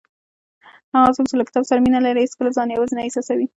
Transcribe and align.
هغه 0.95 1.09
څوک 1.15 1.25
چې 1.29 1.35
له 1.37 1.45
کتاب 1.47 1.63
سره 1.69 1.79
مینه 1.83 1.99
لري 2.05 2.21
هیڅکله 2.23 2.51
ځان 2.57 2.67
یوازې 2.69 2.93
نه 2.95 3.01
احساسوي. 3.05 3.47